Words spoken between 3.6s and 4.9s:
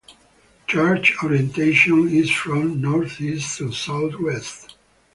southwest.